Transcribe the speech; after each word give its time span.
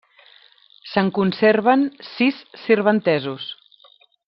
Se'n 0.93 1.11
conserven 1.17 1.85
sis 2.09 2.41
sirventesos. 2.65 3.49